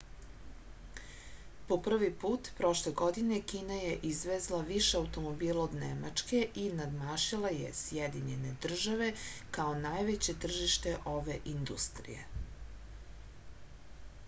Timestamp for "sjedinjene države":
7.81-9.09